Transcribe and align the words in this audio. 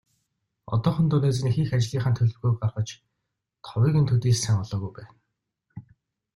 Одоохондоо 0.73 1.19
найз 1.23 1.37
нь 1.45 1.53
хийх 1.55 1.69
ажлынхаа 1.77 2.13
төлөвлөгөөг 2.15 2.57
гаргаж, 2.61 2.89
товыг 3.65 3.95
төдий 4.09 4.33
л 4.35 4.41
сайн 4.43 4.57
олоогүй 4.63 4.91
байна. 4.95 5.13